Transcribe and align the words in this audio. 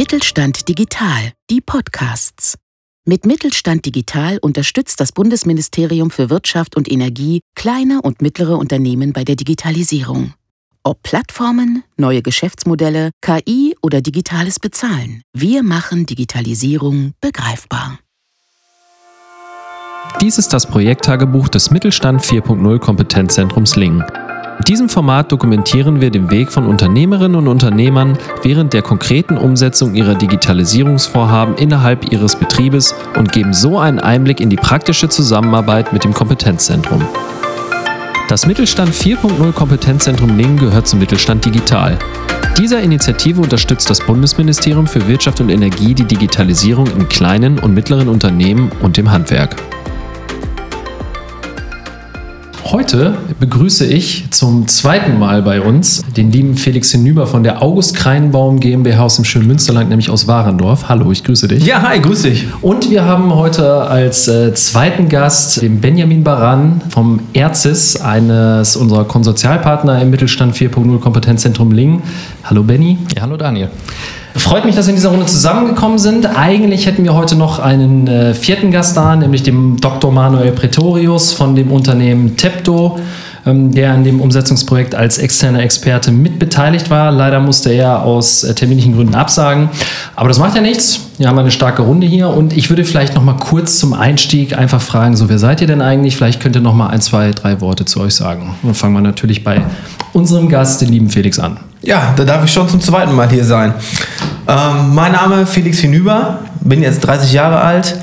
Mittelstand 0.00 0.66
Digital, 0.66 1.34
die 1.50 1.60
Podcasts. 1.60 2.56
Mit 3.04 3.26
Mittelstand 3.26 3.84
Digital 3.84 4.38
unterstützt 4.40 4.98
das 4.98 5.12
Bundesministerium 5.12 6.10
für 6.10 6.30
Wirtschaft 6.30 6.74
und 6.74 6.90
Energie 6.90 7.40
kleine 7.54 8.00
und 8.00 8.22
mittlere 8.22 8.56
Unternehmen 8.56 9.12
bei 9.12 9.24
der 9.24 9.36
Digitalisierung. 9.36 10.32
Ob 10.84 11.02
Plattformen, 11.02 11.84
neue 11.98 12.22
Geschäftsmodelle, 12.22 13.10
KI 13.20 13.76
oder 13.82 14.00
digitales 14.00 14.58
Bezahlen, 14.58 15.20
wir 15.34 15.62
machen 15.62 16.06
Digitalisierung 16.06 17.12
begreifbar. 17.20 17.98
Dies 20.22 20.38
ist 20.38 20.54
das 20.54 20.66
Projekttagebuch 20.66 21.48
des 21.48 21.70
Mittelstand 21.70 22.22
4.0 22.22 22.78
Kompetenzzentrums 22.78 23.76
Lingen. 23.76 24.02
In 24.60 24.64
diesem 24.64 24.90
Format 24.90 25.32
dokumentieren 25.32 26.02
wir 26.02 26.10
den 26.10 26.30
Weg 26.30 26.52
von 26.52 26.66
Unternehmerinnen 26.66 27.34
und 27.34 27.48
Unternehmern 27.48 28.18
während 28.42 28.74
der 28.74 28.82
konkreten 28.82 29.38
Umsetzung 29.38 29.94
ihrer 29.94 30.14
Digitalisierungsvorhaben 30.14 31.54
innerhalb 31.54 32.12
ihres 32.12 32.36
Betriebes 32.36 32.94
und 33.16 33.32
geben 33.32 33.54
so 33.54 33.78
einen 33.78 33.98
Einblick 33.98 34.38
in 34.38 34.50
die 34.50 34.56
praktische 34.56 35.08
Zusammenarbeit 35.08 35.94
mit 35.94 36.04
dem 36.04 36.12
Kompetenzzentrum. 36.12 37.02
Das 38.28 38.44
Mittelstand 38.44 38.90
4.0 38.90 39.50
Kompetenzzentrum 39.52 40.36
Lingen 40.36 40.58
gehört 40.58 40.86
zum 40.86 40.98
Mittelstand 40.98 41.42
Digital. 41.46 41.98
Dieser 42.58 42.82
Initiative 42.82 43.40
unterstützt 43.40 43.88
das 43.88 44.00
Bundesministerium 44.00 44.86
für 44.86 45.08
Wirtschaft 45.08 45.40
und 45.40 45.48
Energie 45.48 45.94
die 45.94 46.04
Digitalisierung 46.04 46.86
in 46.88 47.08
kleinen 47.08 47.58
und 47.58 47.72
mittleren 47.72 48.08
Unternehmen 48.08 48.70
und 48.82 48.98
dem 48.98 49.10
Handwerk. 49.10 49.56
Heute 52.72 53.18
begrüße 53.40 53.84
ich 53.84 54.30
zum 54.30 54.68
zweiten 54.68 55.18
Mal 55.18 55.42
bei 55.42 55.60
uns 55.60 56.04
den 56.16 56.30
lieben 56.30 56.56
Felix 56.56 56.92
Hinüber 56.92 57.26
von 57.26 57.42
der 57.42 57.62
August 57.62 57.96
Kreinbaum 57.96 58.60
GmbH 58.60 59.02
aus 59.02 59.16
dem 59.16 59.24
schönen 59.24 59.48
Münsterland, 59.48 59.88
nämlich 59.88 60.08
aus 60.08 60.28
Warendorf. 60.28 60.88
Hallo, 60.88 61.10
ich 61.10 61.24
grüße 61.24 61.48
dich. 61.48 61.66
Ja, 61.66 61.82
hi, 61.82 61.98
grüße 61.98 62.30
dich. 62.30 62.46
Und 62.62 62.88
wir 62.88 63.04
haben 63.04 63.34
heute 63.34 63.88
als 63.88 64.28
äh, 64.28 64.54
zweiten 64.54 65.08
Gast 65.08 65.60
den 65.62 65.80
Benjamin 65.80 66.22
Baran 66.22 66.80
vom 66.90 67.18
ERZIS, 67.32 68.00
eines 68.02 68.76
unserer 68.76 69.04
Konsortialpartner 69.04 70.00
im 70.00 70.10
Mittelstand 70.10 70.54
4.0 70.54 71.00
Kompetenzzentrum 71.00 71.72
Lingen. 71.72 72.04
Hallo 72.44 72.62
Benny. 72.62 72.98
Ja, 73.16 73.22
hallo 73.22 73.36
Daniel. 73.36 73.70
Freut 74.36 74.64
mich, 74.64 74.76
dass 74.76 74.86
wir 74.86 74.90
in 74.90 74.96
dieser 74.96 75.10
Runde 75.10 75.26
zusammengekommen 75.26 75.98
sind. 75.98 76.26
Eigentlich 76.26 76.86
hätten 76.86 77.02
wir 77.02 77.14
heute 77.14 77.34
noch 77.34 77.58
einen 77.58 78.06
äh, 78.06 78.32
vierten 78.34 78.70
Gast 78.70 78.96
da, 78.96 79.16
nämlich 79.16 79.42
dem 79.42 79.80
Dr. 79.80 80.12
Manuel 80.12 80.52
Pretorius 80.52 81.32
von 81.32 81.56
dem 81.56 81.72
Unternehmen 81.72 82.36
Tepto, 82.36 83.00
ähm, 83.44 83.72
der 83.72 83.92
an 83.92 84.04
dem 84.04 84.20
Umsetzungsprojekt 84.20 84.94
als 84.94 85.18
externer 85.18 85.62
Experte 85.62 86.12
mitbeteiligt 86.12 86.90
war. 86.90 87.10
Leider 87.10 87.40
musste 87.40 87.72
er 87.72 88.04
aus 88.04 88.44
äh, 88.44 88.54
terminlichen 88.54 88.94
Gründen 88.94 89.16
absagen. 89.16 89.68
Aber 90.14 90.28
das 90.28 90.38
macht 90.38 90.54
ja 90.54 90.60
nichts. 90.60 91.00
Wir 91.18 91.28
haben 91.28 91.38
eine 91.38 91.50
starke 91.50 91.82
Runde 91.82 92.06
hier 92.06 92.28
und 92.28 92.56
ich 92.56 92.70
würde 92.70 92.84
vielleicht 92.84 93.16
noch 93.16 93.24
mal 93.24 93.36
kurz 93.36 93.80
zum 93.80 93.94
Einstieg 93.94 94.56
einfach 94.56 94.80
fragen, 94.80 95.16
so 95.16 95.28
wer 95.28 95.40
seid 95.40 95.60
ihr 95.60 95.66
denn 95.66 95.82
eigentlich? 95.82 96.16
Vielleicht 96.16 96.40
könnt 96.40 96.54
ihr 96.54 96.62
noch 96.62 96.74
mal 96.74 96.88
ein, 96.88 97.00
zwei, 97.00 97.32
drei 97.32 97.60
Worte 97.60 97.84
zu 97.84 98.00
euch 98.00 98.14
sagen. 98.14 98.54
Und 98.62 98.68
dann 98.68 98.74
fangen 98.74 98.94
wir 98.94 99.00
natürlich 99.00 99.42
bei 99.42 99.60
unserem 100.12 100.48
Gast, 100.48 100.80
den 100.80 100.88
lieben 100.88 101.10
Felix, 101.10 101.40
an. 101.40 101.58
Ja, 101.82 102.12
da 102.14 102.24
darf 102.24 102.44
ich 102.44 102.52
schon 102.52 102.68
zum 102.68 102.80
zweiten 102.80 103.14
Mal 103.14 103.30
hier 103.30 103.44
sein. 103.44 103.72
Ähm, 104.46 104.94
mein 104.94 105.12
Name 105.12 105.42
ist 105.42 105.50
Felix 105.50 105.78
Hinüber, 105.78 106.40
bin 106.60 106.82
jetzt 106.82 107.00
30 107.00 107.32
Jahre 107.32 107.58
alt, 107.60 107.98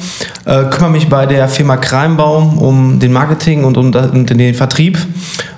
äh, 0.46 0.64
kümmere 0.66 0.90
mich 0.90 1.10
bei 1.10 1.28
der 1.28 1.48
Firma 1.48 1.78
Kreinbaum 1.78 2.58
um 2.58 3.00
den 3.00 3.14
Marketing 3.14 3.66
und 3.66 3.78
um, 3.78 3.94
um 3.94 4.26
den 4.26 4.56
Vertrieb. 4.56 4.98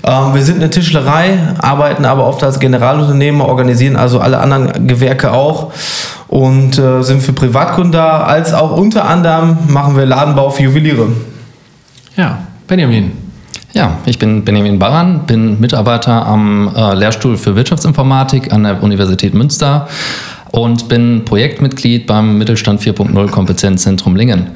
Ähm, 0.03 0.33
wir 0.33 0.43
sind 0.43 0.57
eine 0.57 0.69
Tischlerei, 0.69 1.37
arbeiten 1.59 2.03
aber 2.03 2.27
oft 2.27 2.43
als 2.43 2.59
Generalunternehmer, 2.59 3.45
organisieren 3.45 3.95
also 3.95 4.19
alle 4.19 4.39
anderen 4.39 4.85
Gewerke 4.85 5.31
auch 5.31 5.71
und 6.27 6.77
äh, 6.77 7.01
sind 7.03 7.21
für 7.21 7.31
Privatkunden 7.31 7.93
da, 7.93 8.23
als 8.23 8.53
auch 8.53 8.75
unter 8.75 9.05
anderem 9.07 9.59
machen 9.67 9.95
wir 9.95 10.05
Ladenbau 10.05 10.49
für 10.49 10.63
Juweliere. 10.63 11.07
Ja, 12.17 12.39
Benjamin. 12.67 13.18
Ja, 13.73 13.99
ich 14.05 14.17
bin 14.17 14.43
Benjamin 14.43 14.79
Baran, 14.79 15.25
bin 15.27 15.59
Mitarbeiter 15.59 16.25
am 16.25 16.73
äh, 16.75 16.95
Lehrstuhl 16.95 17.37
für 17.37 17.55
Wirtschaftsinformatik 17.55 18.51
an 18.51 18.63
der 18.63 18.81
Universität 18.81 19.35
Münster 19.35 19.87
und 20.51 20.89
bin 20.89 21.23
Projektmitglied 21.23 22.07
beim 22.07 22.39
Mittelstand 22.39 22.81
4.0 22.81 23.29
Kompetenzzentrum 23.29 24.15
Lingen, 24.15 24.47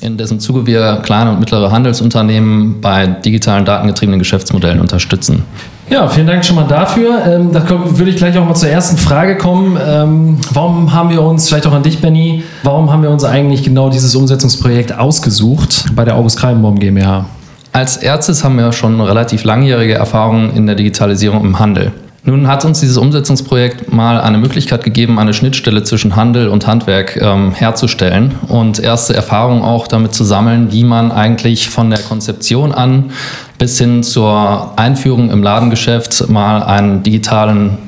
in 0.00 0.16
dessen 0.16 0.38
Zuge 0.38 0.66
wir 0.66 1.00
kleine 1.02 1.32
und 1.32 1.40
mittlere 1.40 1.72
Handelsunternehmen 1.72 2.80
bei 2.80 3.06
digitalen 3.06 3.64
datengetriebenen 3.64 4.20
Geschäftsmodellen 4.20 4.80
unterstützen. 4.80 5.42
Ja, 5.90 6.08
vielen 6.08 6.28
Dank 6.28 6.44
schon 6.44 6.56
mal 6.56 6.68
dafür. 6.68 7.20
Ähm, 7.26 7.52
da 7.52 7.68
würde 7.68 8.10
ich 8.10 8.16
gleich 8.16 8.38
auch 8.38 8.46
mal 8.46 8.54
zur 8.54 8.68
ersten 8.68 8.96
Frage 8.96 9.36
kommen. 9.36 9.76
Ähm, 9.84 10.38
warum 10.52 10.92
haben 10.92 11.10
wir 11.10 11.20
uns, 11.20 11.48
vielleicht 11.48 11.66
auch 11.66 11.72
an 11.72 11.82
dich, 11.82 12.00
Benny, 12.00 12.44
warum 12.62 12.90
haben 12.92 13.02
wir 13.02 13.10
uns 13.10 13.24
eigentlich 13.24 13.64
genau 13.64 13.90
dieses 13.90 14.14
Umsetzungsprojekt 14.14 14.96
ausgesucht 14.96 15.86
bei 15.94 16.04
der 16.04 16.14
August 16.14 16.38
Kreienbaum 16.38 16.78
GmbH? 16.78 17.26
Als 17.72 17.96
Ärzte 17.96 18.34
haben 18.44 18.56
wir 18.56 18.70
schon 18.72 19.00
relativ 19.00 19.44
langjährige 19.44 19.94
Erfahrungen 19.94 20.54
in 20.54 20.66
der 20.66 20.76
Digitalisierung 20.76 21.42
im 21.42 21.58
Handel. 21.58 21.92
Nun 22.24 22.46
hat 22.46 22.64
uns 22.64 22.78
dieses 22.78 22.98
Umsetzungsprojekt 22.98 23.92
mal 23.92 24.20
eine 24.20 24.38
Möglichkeit 24.38 24.84
gegeben, 24.84 25.18
eine 25.18 25.34
Schnittstelle 25.34 25.82
zwischen 25.82 26.14
Handel 26.14 26.48
und 26.48 26.66
Handwerk 26.68 27.16
ähm, 27.16 27.52
herzustellen 27.52 28.34
und 28.46 28.78
erste 28.78 29.14
Erfahrungen 29.14 29.62
auch 29.62 29.88
damit 29.88 30.14
zu 30.14 30.22
sammeln, 30.22 30.70
wie 30.70 30.84
man 30.84 31.10
eigentlich 31.10 31.68
von 31.68 31.90
der 31.90 31.98
Konzeption 31.98 32.72
an 32.72 33.10
bis 33.58 33.78
hin 33.78 34.04
zur 34.04 34.78
Einführung 34.78 35.30
im 35.30 35.42
Ladengeschäft 35.42 36.28
mal 36.28 36.62
einen 36.62 37.02
digitalen 37.02 37.78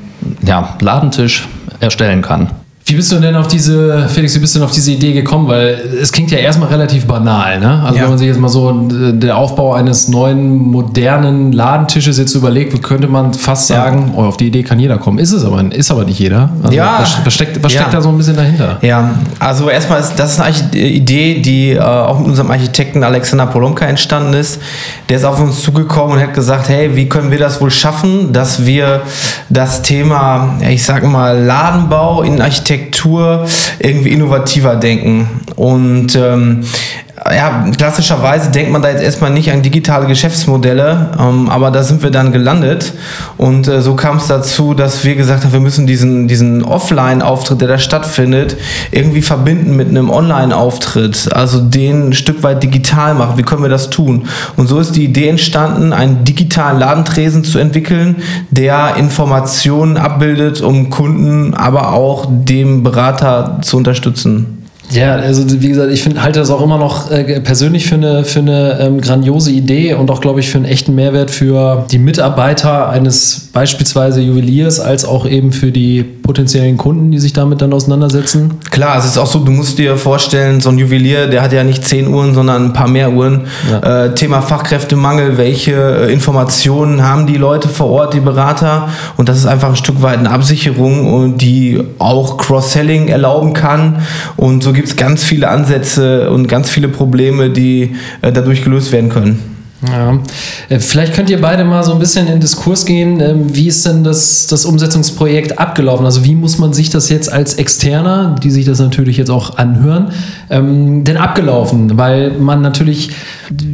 ja, 0.45 0.75
Ladentisch 0.81 1.47
erstellen 1.79 2.21
kann. 2.21 2.49
Wie 2.87 2.93
bist 2.93 3.11
du 3.11 3.15
denn 3.15 3.35
auf 3.35 3.47
diese, 3.47 4.07
Felix, 4.09 4.35
wie 4.35 4.39
bist 4.39 4.53
du 4.53 4.59
denn 4.59 4.67
auf 4.67 4.71
diese 4.71 4.91
Idee 4.91 5.11
gekommen? 5.11 5.47
Weil 5.47 5.81
es 5.99 6.11
klingt 6.11 6.29
ja 6.29 6.37
erstmal 6.37 6.69
relativ 6.69 7.07
banal, 7.07 7.59
ne? 7.59 7.81
Also 7.83 7.95
ja. 7.95 8.03
wenn 8.03 8.09
man 8.09 8.19
sich 8.19 8.27
jetzt 8.27 8.39
mal 8.39 8.47
so 8.47 8.69
äh, 8.69 9.11
der 9.11 9.37
Aufbau 9.37 9.73
eines 9.73 10.07
neuen, 10.07 10.55
modernen 10.55 11.51
Ladentisches 11.51 12.19
jetzt 12.19 12.35
überlegt, 12.35 12.79
könnte 12.83 13.07
man 13.07 13.33
fast 13.33 13.65
sagen, 13.65 14.11
ja. 14.13 14.21
oh, 14.21 14.25
auf 14.25 14.37
die 14.37 14.45
Idee 14.45 14.61
kann 14.61 14.77
jeder 14.77 14.99
kommen. 14.99 15.17
Ist 15.17 15.31
es 15.31 15.43
aber, 15.43 15.63
ist 15.73 15.89
aber 15.89 16.05
nicht 16.05 16.19
jeder. 16.19 16.51
Also 16.61 16.77
ja. 16.77 16.99
Was, 16.99 17.25
was 17.25 17.33
steckt, 17.33 17.63
was 17.63 17.71
steckt 17.71 17.91
da 17.91 17.99
so 17.99 18.09
ein 18.09 18.17
bisschen 18.17 18.35
dahinter? 18.35 18.77
Ja, 18.83 19.15
also 19.39 19.67
erstmal 19.67 19.99
ist 19.99 20.13
das 20.17 20.39
eine 20.39 20.55
Idee, 20.75 21.41
die 21.41 21.71
äh, 21.71 21.79
auch 21.79 22.19
mit 22.19 22.27
unserem 22.27 22.51
Architekten 22.51 23.03
Alexander 23.03 23.47
Polomka 23.47 23.85
entstanden 23.85 24.35
ist. 24.35 24.61
Der 25.09 25.17
ist 25.17 25.25
auf 25.25 25.41
uns 25.41 25.59
zugekommen 25.63 26.17
und 26.17 26.21
hat 26.21 26.35
gesagt, 26.35 26.69
hey, 26.69 26.95
wie 26.95 27.09
können 27.09 27.31
wir 27.31 27.39
das 27.39 27.59
wohl 27.61 27.71
schaffen, 27.71 28.31
dass 28.31 28.67
wir 28.67 29.01
das 29.49 29.81
Thema, 29.81 30.59
ich 30.69 30.85
sag 30.85 31.03
mal, 31.03 31.43
Ladenbau 31.43 32.21
in 32.21 32.39
Architektur 32.39 32.74
Architektur 32.75 33.47
irgendwie 33.79 34.09
innovativer 34.09 34.75
denken. 34.75 35.27
Und 35.55 36.15
ähm, 36.15 36.61
ja, 37.33 37.65
klassischerweise 37.75 38.51
denkt 38.51 38.71
man 38.71 38.83
da 38.83 38.89
jetzt 38.89 39.01
erstmal 39.01 39.31
nicht 39.31 39.51
an 39.51 39.63
digitale 39.63 40.05
Geschäftsmodelle, 40.05 41.09
ähm, 41.19 41.49
aber 41.49 41.71
da 41.71 41.81
sind 41.81 42.03
wir 42.03 42.11
dann 42.11 42.31
gelandet. 42.31 42.93
Und 43.37 43.67
äh, 43.67 43.81
so 43.81 43.95
kam 43.95 44.17
es 44.17 44.27
dazu, 44.27 44.75
dass 44.75 45.03
wir 45.03 45.15
gesagt 45.15 45.43
haben, 45.43 45.51
wir 45.51 45.59
müssen 45.59 45.87
diesen, 45.87 46.27
diesen 46.27 46.63
Offline-Auftritt, 46.63 47.61
der 47.61 47.67
da 47.67 47.77
stattfindet, 47.79 48.57
irgendwie 48.91 49.23
verbinden 49.23 49.75
mit 49.75 49.87
einem 49.89 50.11
Online-Auftritt, 50.11 51.33
also 51.33 51.59
den 51.61 52.09
ein 52.09 52.13
Stück 52.13 52.43
weit 52.43 52.61
digital 52.61 53.15
machen. 53.15 53.37
Wie 53.37 53.43
können 53.43 53.63
wir 53.63 53.69
das 53.69 53.89
tun? 53.89 54.27
Und 54.55 54.67
so 54.67 54.79
ist 54.79 54.95
die 54.95 55.05
Idee 55.05 55.27
entstanden, 55.29 55.93
einen 55.93 56.25
digitalen 56.25 56.77
Ladentresen 56.77 57.43
zu 57.43 57.57
entwickeln, 57.57 58.17
der 58.51 58.97
Informationen 58.97 59.97
abbildet, 59.97 60.61
um 60.61 60.91
Kunden, 60.91 61.55
aber 61.55 61.93
auch 61.93 62.27
dem 62.29 62.83
Berater 62.83 63.57
zu 63.63 63.77
unterstützen. 63.77 64.64
Ja, 64.91 65.15
also 65.15 65.43
wie 65.61 65.69
gesagt, 65.69 65.91
ich 65.91 66.01
finde, 66.01 66.21
halte 66.21 66.39
das 66.39 66.51
auch 66.51 66.61
immer 66.61 66.77
noch 66.77 67.09
äh, 67.09 67.41
persönlich 67.41 67.87
für 67.87 67.95
eine, 67.95 68.23
für 68.23 68.39
eine 68.39 68.79
ähm, 68.79 69.01
grandiose 69.01 69.51
Idee 69.51 69.93
und 69.95 70.11
auch, 70.11 70.21
glaube 70.21 70.39
ich, 70.39 70.49
für 70.49 70.57
einen 70.57 70.65
echten 70.65 70.95
Mehrwert 70.95 71.31
für 71.31 71.85
die 71.91 71.97
Mitarbeiter 71.97 72.89
eines 72.89 73.49
beispielsweise 73.51 74.21
Juweliers, 74.21 74.79
als 74.79 75.03
auch 75.05 75.27
eben 75.27 75.51
für 75.51 75.71
die 75.71 76.03
potenziellen 76.25 76.75
Kunden, 76.77 77.11
die 77.11 77.19
sich 77.19 77.33
damit 77.33 77.61
dann 77.61 77.71
auseinandersetzen. 77.71 78.55
Klar, 78.71 78.97
es 78.97 79.05
ist 79.05 79.17
auch 79.17 79.27
so, 79.27 79.39
du 79.39 79.51
musst 79.51 79.77
dir 79.77 79.95
vorstellen, 79.95 80.59
so 80.59 80.69
ein 80.69 80.77
Juwelier, 80.77 81.27
der 81.27 81.41
hat 81.41 81.53
ja 81.53 81.63
nicht 81.63 81.85
zehn 81.85 82.07
Uhren, 82.07 82.33
sondern 82.33 82.65
ein 82.65 82.73
paar 82.73 82.87
mehr 82.87 83.11
Uhren. 83.11 83.41
Ja. 83.69 84.05
Äh, 84.05 84.15
Thema 84.15 84.41
Fachkräftemangel, 84.41 85.37
welche 85.37 85.73
äh, 85.73 86.13
Informationen 86.13 87.03
haben 87.03 87.27
die 87.27 87.37
Leute 87.37 87.69
vor 87.69 87.89
Ort, 87.89 88.13
die 88.13 88.19
Berater? 88.19 88.89
Und 89.17 89.29
das 89.29 89.37
ist 89.37 89.45
einfach 89.45 89.69
ein 89.69 89.75
Stück 89.75 90.01
weit 90.01 90.19
eine 90.19 90.31
Absicherung 90.31 91.13
und 91.13 91.41
die 91.41 91.81
auch 91.99 92.37
Cross-Selling 92.37 93.07
erlauben 93.07 93.53
kann. 93.53 94.01
Und 94.35 94.63
so 94.63 94.73
gibt 94.73 94.87
es 94.87 94.95
ganz 94.95 95.23
viele 95.23 95.49
Ansätze 95.49 96.29
und 96.31 96.47
ganz 96.47 96.69
viele 96.69 96.87
Probleme, 96.87 97.49
die 97.49 97.95
äh, 98.21 98.31
dadurch 98.31 98.63
gelöst 98.63 98.91
werden 98.91 99.09
können. 99.09 99.54
Ja. 99.91 100.19
Äh, 100.69 100.79
vielleicht 100.79 101.13
könnt 101.13 101.29
ihr 101.29 101.41
beide 101.41 101.63
mal 101.63 101.83
so 101.83 101.93
ein 101.93 101.99
bisschen 101.99 102.27
in 102.27 102.39
Diskurs 102.39 102.85
gehen. 102.85 103.19
Ähm, 103.19 103.55
wie 103.55 103.67
ist 103.67 103.85
denn 103.85 104.03
das, 104.03 104.47
das 104.47 104.65
Umsetzungsprojekt 104.65 105.59
abgelaufen? 105.59 106.05
Also 106.05 106.23
wie 106.23 106.35
muss 106.35 106.57
man 106.57 106.73
sich 106.73 106.89
das 106.89 107.09
jetzt 107.09 107.31
als 107.31 107.55
Externer, 107.55 108.35
die 108.41 108.51
sich 108.51 108.65
das 108.65 108.79
natürlich 108.79 109.17
jetzt 109.17 109.29
auch 109.29 109.57
anhören, 109.57 110.11
ähm, 110.49 111.03
denn 111.03 111.17
abgelaufen? 111.17 111.97
Weil 111.97 112.31
man 112.31 112.61
natürlich 112.61 113.11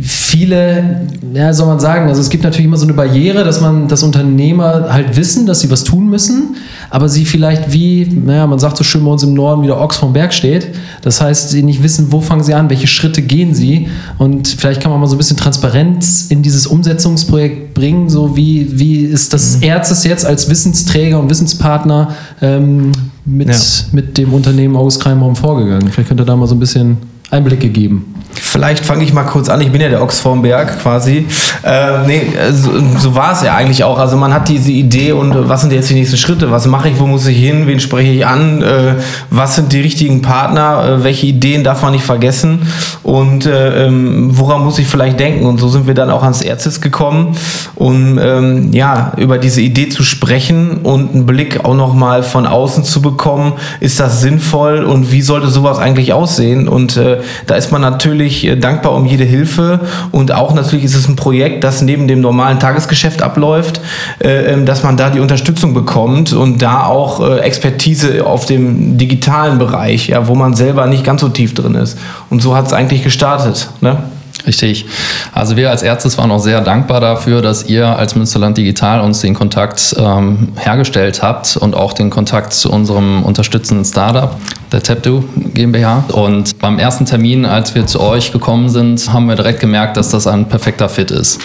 viele, 0.03 1.01
ja, 1.33 1.53
soll 1.53 1.67
man 1.67 1.79
sagen, 1.79 2.07
also 2.07 2.21
es 2.21 2.29
gibt 2.29 2.43
natürlich 2.43 2.65
immer 2.65 2.77
so 2.77 2.85
eine 2.85 2.93
Barriere, 2.93 3.43
dass 3.43 3.61
man, 3.61 3.87
dass 3.87 4.03
Unternehmer 4.03 4.87
halt 4.89 5.15
wissen, 5.15 5.45
dass 5.45 5.61
sie 5.61 5.71
was 5.71 5.83
tun 5.83 6.09
müssen, 6.09 6.55
aber 6.91 7.07
sie 7.07 7.25
vielleicht 7.25 7.71
wie, 7.71 8.05
naja, 8.05 8.45
man 8.45 8.59
sagt 8.59 8.77
so 8.77 8.83
schön 8.83 9.03
bei 9.03 9.11
uns 9.11 9.23
im 9.23 9.33
Norden, 9.33 9.63
wie 9.63 9.67
der 9.67 9.79
Ochs 9.79 9.97
vom 9.97 10.11
Berg 10.11 10.33
steht. 10.33 10.75
Das 11.01 11.21
heißt, 11.21 11.49
sie 11.49 11.63
nicht 11.63 11.81
wissen, 11.81 12.11
wo 12.11 12.19
fangen 12.19 12.43
sie 12.43 12.53
an, 12.53 12.69
welche 12.69 12.85
Schritte 12.85 13.21
gehen 13.21 13.55
sie. 13.55 13.87
Und 14.17 14.49
vielleicht 14.49 14.81
kann 14.81 14.91
man 14.91 14.99
mal 14.99 15.07
so 15.07 15.15
ein 15.15 15.17
bisschen 15.17 15.37
Transparenz 15.37 16.27
in 16.29 16.43
dieses 16.43 16.67
Umsetzungsprojekt 16.67 17.73
bringen, 17.73 18.09
so 18.09 18.35
wie, 18.35 18.77
wie 18.77 19.05
ist 19.05 19.33
das 19.33 19.57
mhm. 19.57 19.63
Erzes 19.63 20.03
jetzt 20.03 20.25
als 20.25 20.49
Wissensträger 20.49 21.17
und 21.17 21.29
Wissenspartner 21.29 22.13
ähm, 22.41 22.91
mit, 23.23 23.47
ja. 23.47 23.55
mit 23.93 24.17
dem 24.17 24.33
Unternehmen 24.33 24.75
August 24.75 25.01
Kreimraum 25.01 25.37
vorgegangen. 25.37 25.89
Vielleicht 25.89 26.09
könnt 26.09 26.19
ihr 26.19 26.25
da 26.25 26.35
mal 26.35 26.47
so 26.47 26.55
ein 26.55 26.59
bisschen 26.59 26.97
Einblicke 27.31 27.69
geben. 27.69 28.13
Vielleicht 28.33 28.85
fange 28.85 29.03
ich 29.03 29.13
mal 29.13 29.23
kurz 29.23 29.49
an. 29.49 29.61
Ich 29.61 29.71
bin 29.71 29.81
ja 29.81 29.89
der 29.89 30.01
Ochs 30.01 30.19
vorm 30.19 30.41
Berg 30.41 30.81
quasi. 30.81 31.25
Äh, 31.63 32.05
nee, 32.07 32.21
so, 32.51 32.71
so 32.97 33.15
war 33.15 33.33
es 33.33 33.43
ja 33.43 33.55
eigentlich 33.55 33.83
auch. 33.83 33.97
Also 33.97 34.17
man 34.17 34.33
hat 34.33 34.49
diese 34.49 34.71
Idee 34.71 35.11
und 35.11 35.31
äh, 35.31 35.47
was 35.49 35.61
sind 35.61 35.71
jetzt 35.71 35.89
die 35.89 35.93
nächsten 35.93 36.17
Schritte? 36.17 36.51
Was 36.51 36.65
mache 36.65 36.89
ich? 36.89 36.99
Wo 36.99 37.07
muss 37.07 37.25
ich 37.27 37.37
hin? 37.37 37.67
Wen 37.67 37.79
spreche 37.79 38.11
ich 38.11 38.25
an? 38.25 38.61
Äh, 38.61 38.95
was 39.29 39.55
sind 39.55 39.71
die 39.73 39.81
richtigen 39.81 40.21
Partner? 40.21 40.83
Äh, 40.99 41.03
welche 41.03 41.27
Ideen 41.27 41.63
darf 41.63 41.81
man 41.81 41.91
nicht 41.91 42.03
vergessen? 42.03 42.67
Und 43.03 43.45
äh, 43.45 43.85
ähm, 43.87 44.29
woran 44.31 44.63
muss 44.63 44.79
ich 44.79 44.87
vielleicht 44.87 45.19
denken? 45.19 45.45
Und 45.45 45.59
so 45.59 45.69
sind 45.69 45.87
wir 45.87 45.93
dann 45.93 46.09
auch 46.09 46.23
ans 46.23 46.41
Erzis 46.41 46.81
gekommen, 46.81 47.37
um 47.75 48.17
ähm, 48.19 48.73
ja 48.73 49.13
über 49.17 49.37
diese 49.37 49.61
Idee 49.61 49.89
zu 49.89 50.03
sprechen 50.03 50.79
und 50.83 51.13
einen 51.13 51.25
Blick 51.25 51.63
auch 51.63 51.75
noch 51.75 51.93
mal 51.93 52.23
von 52.23 52.45
außen 52.45 52.83
zu 52.83 53.01
bekommen. 53.01 53.53
Ist 53.79 53.99
das 53.99 54.21
sinnvoll 54.21 54.83
und 54.83 55.11
wie 55.11 55.21
sollte 55.21 55.47
sowas 55.47 55.79
eigentlich 55.79 56.13
aussehen? 56.13 56.67
Und 56.67 56.97
äh, 56.97 57.20
da 57.47 57.55
ist 57.55 57.71
man 57.71 57.81
natürlich 57.81 58.45
äh, 58.45 58.55
dankbar 58.55 58.93
um 58.93 59.05
jede 59.05 59.23
Hilfe 59.23 59.81
und 60.11 60.33
auch 60.33 60.53
natürlich 60.53 60.85
ist 60.85 60.95
es 60.95 61.07
ein 61.07 61.15
Projekt, 61.15 61.63
das 61.63 61.81
neben 61.81 62.07
dem 62.07 62.21
normalen 62.21 62.59
Tagesgeschäft 62.59 63.21
abläuft, 63.21 63.81
äh, 64.23 64.53
ähm, 64.53 64.65
dass 64.65 64.83
man 64.83 64.97
da 64.97 65.09
die 65.09 65.19
Unterstützung 65.19 65.73
bekommt 65.73 66.33
und 66.33 66.61
da 66.61 66.85
auch 66.85 67.19
äh, 67.21 67.39
Expertise 67.39 68.25
auf 68.25 68.45
dem 68.45 68.97
digitalen 68.97 69.59
Bereich, 69.59 70.07
ja, 70.07 70.27
wo 70.27 70.35
man 70.35 70.53
selber 70.53 70.87
nicht 70.87 71.03
ganz 71.03 71.21
so 71.21 71.29
tief 71.29 71.53
drin 71.53 71.75
ist. 71.75 71.97
Und 72.29 72.41
so 72.41 72.55
hat 72.55 72.67
es 72.67 72.73
eigentlich 72.73 73.03
gestartet. 73.03 73.69
Ne? 73.81 73.97
Richtig. 74.45 74.85
Also 75.33 75.55
wir 75.55 75.69
als 75.69 75.83
Ärzte 75.83 76.15
waren 76.17 76.31
auch 76.31 76.39
sehr 76.39 76.61
dankbar 76.61 76.99
dafür, 76.99 77.41
dass 77.41 77.63
ihr 77.65 77.87
als 77.87 78.15
Münsterland 78.15 78.57
Digital 78.57 79.01
uns 79.01 79.21
den 79.21 79.33
Kontakt 79.33 79.95
ähm, 79.97 80.49
hergestellt 80.57 81.21
habt 81.21 81.57
und 81.57 81.75
auch 81.75 81.93
den 81.93 82.09
Kontakt 82.09 82.53
zu 82.53 82.71
unserem 82.71 83.23
unterstützenden 83.23 83.85
Startup, 83.85 84.35
der 84.71 84.81
Tapdo 84.81 85.23
GmbH. 85.35 86.05
Und 86.11 86.57
beim 86.59 86.79
ersten 86.79 87.05
Termin, 87.05 87.45
als 87.45 87.75
wir 87.75 87.85
zu 87.85 87.99
euch 87.99 88.31
gekommen 88.31 88.69
sind, 88.69 89.13
haben 89.13 89.27
wir 89.27 89.35
direkt 89.35 89.59
gemerkt, 89.59 89.97
dass 89.97 90.09
das 90.09 90.27
ein 90.27 90.47
perfekter 90.47 90.89
Fit 90.89 91.11
ist. 91.11 91.39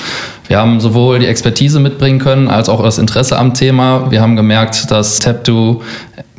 Wir 0.49 0.59
haben 0.59 0.81
sowohl 0.81 1.19
die 1.19 1.27
Expertise 1.27 1.81
mitbringen 1.81 2.21
können, 2.21 2.49
als 2.49 2.69
auch 2.69 2.83
das 2.83 2.99
Interesse 2.99 3.37
am 3.37 3.53
Thema. 3.53 4.11
Wir 4.11 4.21
haben 4.21 4.37
gemerkt, 4.37 4.91
dass 4.91 5.19
Tapdo 5.19 5.83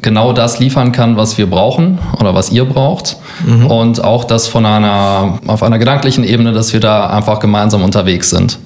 genau 0.01 0.33
das 0.33 0.59
liefern 0.59 0.91
kann, 0.91 1.17
was 1.17 1.37
wir 1.37 1.49
brauchen 1.49 1.99
oder 2.19 2.33
was 2.33 2.51
ihr 2.51 2.65
braucht. 2.65 3.17
Mhm. 3.45 3.67
Und 3.67 4.03
auch 4.03 4.23
das 4.23 4.47
von 4.47 4.65
einer, 4.65 5.39
auf 5.47 5.63
einer 5.63 5.79
gedanklichen 5.79 6.23
Ebene, 6.23 6.53
dass 6.53 6.73
wir 6.73 6.79
da 6.79 7.07
einfach 7.07 7.39
gemeinsam 7.39 7.83
unterwegs 7.83 8.29
sind. 8.29 8.59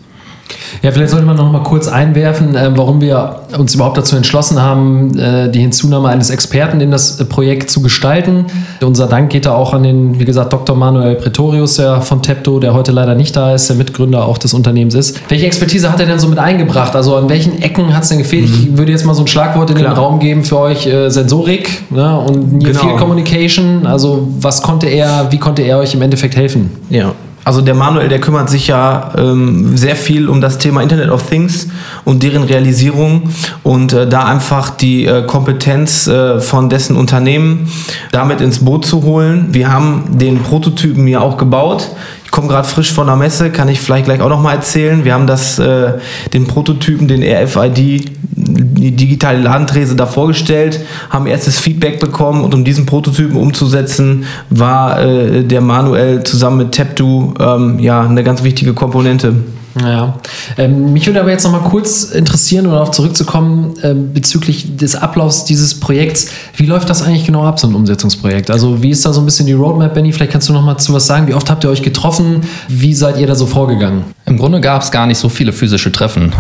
Ja, 0.82 0.92
vielleicht 0.92 1.12
sollte 1.12 1.26
man 1.26 1.36
noch 1.36 1.52
mal 1.52 1.64
kurz 1.64 1.88
einwerfen, 1.88 2.56
äh, 2.56 2.72
warum 2.76 3.02
wir 3.02 3.42
uns 3.58 3.76
überhaupt 3.76 3.98
dazu 3.98 4.16
entschlossen 4.16 4.62
haben, 4.62 5.18
äh, 5.18 5.50
die 5.50 5.60
Hinzunahme 5.60 6.10
eines 6.10 6.30
Experten 6.30 6.82
in 6.82 6.92
das 6.92 7.20
äh, 7.20 7.26
Projekt 7.26 7.70
zu 7.70 7.82
gestalten. 7.82 8.46
Unser 8.82 9.08
Dank 9.08 9.30
geht 9.30 9.46
da 9.46 9.54
auch 9.54 9.74
an 9.74 9.84
den, 9.84 10.20
wie 10.20 10.26
gesagt, 10.26 10.54
Dr. 10.54 10.76
Manuel 10.76 11.16
Pretorius 11.16 11.76
der 11.76 12.02
von 12.02 12.22
Tepto, 12.22 12.60
der 12.60 12.74
heute 12.74 12.92
leider 12.92 13.16
nicht 13.16 13.36
da 13.36 13.54
ist, 13.54 13.70
der 13.70 13.76
Mitgründer 13.76 14.26
auch 14.26 14.38
des 14.38 14.54
Unternehmens 14.54 14.96
ist. 14.96 15.20
Welche 15.30 15.46
Expertise 15.46 15.92
hat 15.92 16.00
er 16.00 16.06
denn 16.06 16.20
so 16.20 16.28
mit 16.28 16.40
eingebracht? 16.40 16.96
Also 16.96 17.16
an 17.16 17.30
welchen 17.30 17.62
Ecken 17.62 17.94
hat 17.96 18.04
es 18.04 18.10
denn 18.10 18.18
gefehlt? 18.18 18.50
Mhm. 18.50 18.54
Ich 18.54 18.78
würde 18.78 18.92
jetzt 18.92 19.06
mal 19.06 19.14
so 19.14 19.24
ein 19.24 19.28
Schlagwort 19.28 19.70
in 19.70 19.78
Klar. 19.78 19.94
den 19.94 19.98
Raum 19.98 20.20
geben 20.20 20.44
für 20.44 20.60
euch, 20.60 20.86
äh, 20.88 21.10
Sensorik 21.10 21.92
ne? 21.92 22.20
und 22.20 22.54
Near 22.54 22.72
genau. 22.72 22.84
Field 22.84 22.98
Communication. 22.98 23.86
Also 23.86 24.28
was 24.40 24.62
konnte 24.62 24.88
er, 24.88 25.32
wie 25.32 25.38
konnte 25.38 25.62
er 25.62 25.78
euch 25.80 25.94
im 25.94 26.02
Endeffekt 26.02 26.36
helfen? 26.36 26.72
Ja, 26.90 27.14
also 27.44 27.62
der 27.62 27.74
Manuel, 27.74 28.08
der 28.08 28.20
kümmert 28.20 28.50
sich 28.50 28.68
ja 28.68 29.12
ähm, 29.18 29.76
sehr 29.76 29.96
viel 29.96 30.30
um 30.30 30.42
das 30.42 30.60
Thema 30.60 30.82
Internet 30.84 31.10
of 31.10 31.28
Things 31.28 31.68
und 32.06 32.22
deren 32.22 32.44
Realisierung 32.44 33.30
und 33.64 33.94
äh, 33.94 34.08
da 34.08 34.26
einfach 34.26 34.70
die 34.70 35.06
äh, 35.06 35.24
Kompetenz 35.26 36.08
äh, 36.08 36.40
von 36.40 36.70
dessen 36.70 36.96
Unternehmen 36.96 37.68
damit 38.12 38.42
ins 38.42 38.60
Boot 38.60 38.86
zu 38.86 39.04
holen. 39.04 39.48
Wir 39.52 39.72
haben 39.72 40.20
den 40.20 40.44
Prototypen 40.44 41.08
ja 41.08 41.22
auch 41.22 41.38
gebaut. 41.38 41.90
Ich 42.32 42.34
komme 42.34 42.48
gerade 42.48 42.66
frisch 42.66 42.94
von 42.94 43.08
der 43.08 43.18
Messe, 43.18 43.50
kann 43.50 43.68
ich 43.68 43.82
vielleicht 43.82 44.06
gleich 44.06 44.22
auch 44.22 44.30
noch 44.30 44.42
mal 44.42 44.54
erzählen. 44.54 45.04
Wir 45.04 45.14
haben 45.14 45.28
das, 45.28 45.60
äh, 45.60 45.96
den 46.32 46.48
Prototypen, 46.48 47.10
den 47.10 47.22
RFID, 47.22 48.10
die 48.32 48.92
digitale 48.92 49.38
Ladentrese 49.42 49.98
da 49.98 50.06
vorgestellt, 50.06 50.80
haben 51.10 51.28
erstes 51.28 51.60
Feedback 51.60 52.00
bekommen 52.00 52.46
und 52.46 52.54
um 52.54 52.64
diesen 52.64 52.86
Prototypen 52.86 53.36
umzusetzen, 53.36 54.24
war 54.50 55.02
äh, 55.02 55.44
der 55.44 55.60
Manuel 55.60 56.24
zusammen 56.24 56.60
mit 56.60 56.74
Tapdo 56.74 57.34
ähm, 57.38 57.80
ja 57.80 58.00
eine 58.00 58.24
ganz 58.24 58.44
wichtige 58.44 58.74
Komponente. 58.74 59.36
Ja, 59.80 60.20
ähm, 60.58 60.92
mich 60.92 61.08
würde 61.08 61.22
aber 61.22 61.32
jetzt 61.32 61.44
noch 61.44 61.52
mal 61.52 61.60
kurz 61.60 62.04
interessieren, 62.04 62.66
um 62.66 62.74
darauf 62.74 62.92
zurückzukommen, 62.92 63.76
äh, 63.82 63.94
bezüglich 63.94 64.76
des 64.76 64.96
Ablaufs 64.96 65.46
dieses 65.46 65.80
Projekts. 65.80 66.28
Wie 66.56 66.66
läuft 66.66 66.90
das 66.90 67.02
eigentlich 67.02 67.26
genau 67.26 67.46
ab, 67.46 67.60
so 67.60 67.68
ein 67.68 67.76
Umsetzungsprojekt? 67.76 68.52
Also 68.52 68.84
wie 68.84 68.90
ist 68.90 69.06
da 69.06 69.14
so 69.14 69.22
ein 69.22 69.26
bisschen 69.26 69.46
die 69.46 69.54
Roadmap, 69.54 69.94
Benny? 69.94 70.12
Vielleicht 70.12 70.34
kannst 70.34 70.50
du 70.50 70.54
noch 70.54 70.64
mal 70.64 70.78
zu 70.78 70.94
was 70.94 71.08
sagen. 71.08 71.28
Wie 71.28 71.34
oft 71.34 71.50
habt 71.50 71.64
ihr 71.64 71.70
euch 71.70 71.84
getroffen? 71.84 72.42
Wie 72.68 72.94
seid 72.94 73.18
ihr 73.18 73.28
da 73.28 73.36
so 73.36 73.46
vorgegangen? 73.46 74.04
Im 74.26 74.38
Grunde 74.38 74.60
gab 74.60 74.82
es 74.82 74.92
gar 74.92 75.08
nicht 75.08 75.18
so 75.18 75.30
viele 75.30 75.54
physische 75.54 75.92
Treffen. 75.92 76.34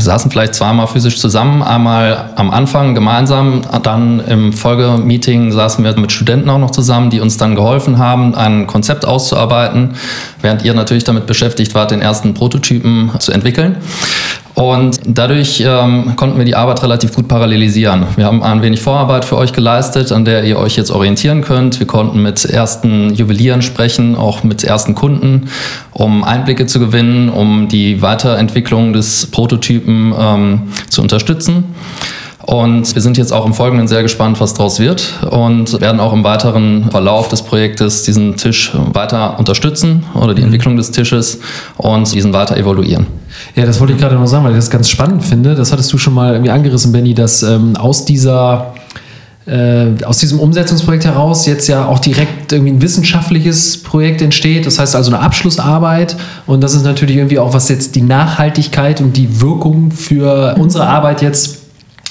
Wir 0.00 0.04
saßen 0.04 0.30
vielleicht 0.30 0.54
zweimal 0.54 0.86
physisch 0.86 1.18
zusammen, 1.18 1.62
einmal 1.62 2.30
am 2.36 2.50
Anfang 2.50 2.94
gemeinsam, 2.94 3.60
dann 3.82 4.20
im 4.20 4.54
Folgemeeting 4.54 5.52
saßen 5.52 5.84
wir 5.84 5.94
mit 5.98 6.10
Studenten 6.10 6.48
auch 6.48 6.58
noch 6.58 6.70
zusammen, 6.70 7.10
die 7.10 7.20
uns 7.20 7.36
dann 7.36 7.54
geholfen 7.54 7.98
haben, 7.98 8.34
ein 8.34 8.66
Konzept 8.66 9.04
auszuarbeiten, 9.04 9.96
während 10.40 10.64
ihr 10.64 10.72
natürlich 10.72 11.04
damit 11.04 11.26
beschäftigt 11.26 11.74
wart, 11.74 11.90
den 11.90 12.00
ersten 12.00 12.32
Prototyp 12.32 12.60
Prototypen 12.60 13.10
zu 13.18 13.32
entwickeln. 13.32 13.76
Und 14.60 15.00
dadurch 15.06 15.64
ähm, 15.66 16.16
konnten 16.16 16.36
wir 16.36 16.44
die 16.44 16.54
Arbeit 16.54 16.82
relativ 16.82 17.14
gut 17.14 17.28
parallelisieren. 17.28 18.04
Wir 18.16 18.26
haben 18.26 18.42
ein 18.42 18.60
wenig 18.60 18.82
Vorarbeit 18.82 19.24
für 19.24 19.38
euch 19.38 19.54
geleistet, 19.54 20.12
an 20.12 20.26
der 20.26 20.44
ihr 20.44 20.58
euch 20.58 20.76
jetzt 20.76 20.90
orientieren 20.90 21.40
könnt. 21.40 21.80
Wir 21.80 21.86
konnten 21.86 22.22
mit 22.22 22.44
ersten 22.44 23.14
Juwelieren 23.14 23.62
sprechen, 23.62 24.16
auch 24.16 24.42
mit 24.42 24.62
ersten 24.62 24.94
Kunden, 24.94 25.48
um 25.92 26.24
Einblicke 26.24 26.66
zu 26.66 26.78
gewinnen, 26.78 27.30
um 27.30 27.68
die 27.68 28.02
Weiterentwicklung 28.02 28.92
des 28.92 29.28
Prototypen 29.28 30.12
ähm, 30.18 30.62
zu 30.90 31.00
unterstützen. 31.00 31.64
Und 32.50 32.96
wir 32.96 33.00
sind 33.00 33.16
jetzt 33.16 33.32
auch 33.32 33.46
im 33.46 33.54
Folgenden 33.54 33.86
sehr 33.86 34.02
gespannt, 34.02 34.40
was 34.40 34.54
daraus 34.54 34.80
wird 34.80 35.20
und 35.30 35.80
werden 35.80 36.00
auch 36.00 36.12
im 36.12 36.24
weiteren 36.24 36.90
Verlauf 36.90 37.28
des 37.28 37.42
Projektes 37.42 38.02
diesen 38.02 38.36
Tisch 38.36 38.72
weiter 38.92 39.38
unterstützen 39.38 40.02
oder 40.14 40.34
die. 40.34 40.42
Entwicklung 40.42 40.76
des 40.76 40.90
Tisches 40.90 41.38
und 41.76 42.12
diesen 42.12 42.32
weiter 42.32 42.56
evaluieren. 42.56 43.06
Ja, 43.54 43.66
das 43.66 43.78
wollte 43.78 43.92
ich 43.92 44.00
gerade 44.00 44.16
noch 44.16 44.26
sagen, 44.26 44.42
weil 44.42 44.50
ich 44.50 44.58
das 44.58 44.68
ganz 44.68 44.88
spannend 44.88 45.24
finde. 45.24 45.54
Das 45.54 45.70
hattest 45.70 45.92
du 45.92 45.98
schon 45.98 46.12
mal 46.12 46.32
irgendwie 46.32 46.50
angerissen, 46.50 46.90
Benny, 46.90 47.14
dass 47.14 47.44
ähm, 47.44 47.76
aus 47.76 48.04
dieser 48.04 48.74
äh, 49.46 50.04
aus 50.04 50.18
diesem 50.18 50.40
Umsetzungsprojekt 50.40 51.04
heraus 51.04 51.46
jetzt 51.46 51.68
ja 51.68 51.86
auch 51.86 52.00
direkt 52.00 52.52
irgendwie 52.52 52.72
ein 52.72 52.82
wissenschaftliches 52.82 53.80
Projekt 53.84 54.22
entsteht. 54.22 54.66
Das 54.66 54.80
heißt 54.80 54.96
also 54.96 55.12
eine 55.12 55.22
Abschlussarbeit. 55.22 56.16
Und 56.48 56.62
das 56.62 56.74
ist 56.74 56.82
natürlich 56.82 57.14
irgendwie 57.14 57.38
auch, 57.38 57.54
was 57.54 57.68
jetzt 57.68 57.94
die 57.94 58.02
Nachhaltigkeit 58.02 59.00
und 59.00 59.16
die 59.16 59.40
Wirkung 59.40 59.92
für 59.92 60.56
unsere 60.58 60.88
Arbeit 60.88 61.22
jetzt 61.22 61.59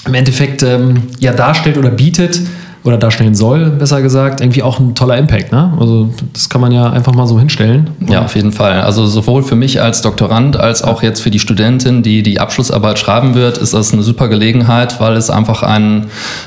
im 0.06 0.14
Endeffekt 0.14 0.62
ähm, 0.62 1.08
ja 1.18 1.32
darstellt 1.32 1.76
oder 1.78 1.90
bietet 1.90 2.40
oder 2.82 2.96
darstellen 2.96 3.34
soll, 3.34 3.70
besser 3.70 4.00
gesagt, 4.00 4.40
irgendwie 4.40 4.62
auch 4.62 4.78
ein 4.78 4.94
toller 4.94 5.18
Impact. 5.18 5.52
Ne? 5.52 5.72
Also 5.78 6.08
das 6.32 6.48
kann 6.48 6.62
man 6.62 6.72
ja 6.72 6.90
einfach 6.90 7.12
mal 7.14 7.26
so 7.26 7.38
hinstellen. 7.38 7.90
Ja, 8.08 8.22
auf 8.24 8.34
jeden 8.36 8.52
Fall. 8.52 8.80
Also 8.80 9.06
sowohl 9.06 9.42
für 9.42 9.56
mich 9.56 9.82
als 9.82 10.00
Doktorand 10.00 10.58
als 10.58 10.82
auch 10.82 11.02
jetzt 11.02 11.20
für 11.20 11.30
die 11.30 11.38
Studentin, 11.38 12.02
die 12.02 12.22
die 12.22 12.40
Abschlussarbeit 12.40 12.98
schreiben 12.98 13.34
wird, 13.34 13.58
ist 13.58 13.74
das 13.74 13.92
eine 13.92 14.02
super 14.02 14.28
Gelegenheit, 14.28 14.98
weil 14.98 15.16
es 15.16 15.28
einfach 15.28 15.62
einen 15.62 16.06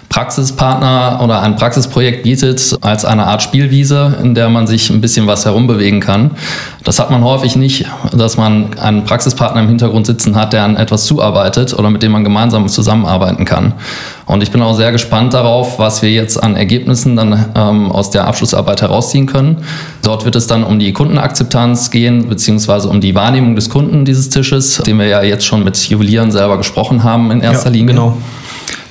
Praxispartner 0.10 1.20
oder 1.24 1.42
ein 1.42 1.56
Praxisprojekt 1.56 2.24
bietet 2.24 2.78
als 2.82 3.06
eine 3.06 3.28
Art 3.28 3.44
Spielwiese, 3.44 4.18
in 4.24 4.34
der 4.34 4.50
man 4.50 4.66
sich 4.66 4.90
ein 4.90 5.02
bisschen 5.02 5.28
was 5.28 5.46
herumbewegen 5.46 6.00
kann. 6.00 6.32
Das 6.84 7.00
hat 7.00 7.12
man 7.12 7.24
häufig 7.24 7.56
nicht, 7.56 7.86
dass 8.12 8.38
man 8.38 8.74
einen 8.80 9.06
Praxispartner 9.06 9.62
im 9.62 9.68
Hintergrund 9.68 10.08
sitzen 10.08 10.36
hat, 10.36 10.52
der 10.54 10.64
an 10.64 10.78
etwas 10.78 11.06
zuarbeitet 11.06 11.78
oder 11.78 11.92
mit 11.92 12.02
dem 12.02 12.12
man 12.12 12.24
gemeinsam 12.24 12.68
zusammenarbeiten 12.68 13.46
kann. 13.46 13.74
Und 14.26 14.42
ich 14.42 14.52
bin 14.52 14.62
auch 14.62 14.74
sehr 14.74 14.92
gespannt 14.92 15.34
darauf, 15.34 15.80
was 15.80 16.02
wir 16.02 16.10
jetzt 16.10 16.42
an 16.42 16.56
Ergebnissen 16.56 17.16
dann 17.16 17.46
ähm, 17.56 17.92
aus 17.92 18.10
der 18.10 18.26
Abschlussarbeit 18.26 18.82
herausziehen 18.82 19.26
können. 19.26 19.58
Dort 20.02 20.24
wird 20.24 20.36
es 20.36 20.48
dann 20.48 20.64
um 20.64 20.80
die 20.80 20.94
Kundenakzeptanz 20.94 21.92
gehen, 21.92 22.30
beziehungsweise 22.30 22.88
um 22.88 23.02
die 23.02 23.16
Wahrnehmung 23.16 23.56
des 23.56 23.70
Kunden 23.70 24.06
dieses 24.06 24.30
Tisches, 24.30 24.82
den 24.86 24.98
wir 24.98 25.08
ja 25.08 25.24
jetzt 25.24 25.46
schon 25.46 25.64
mit 25.64 25.78
Juwelieren 25.90 26.32
selber 26.32 26.58
gesprochen 26.58 27.04
haben 27.04 27.32
in 27.32 27.42
erster 27.42 27.70
ja, 27.70 27.74
Linie. 27.74 27.96
Genau. 27.96 28.18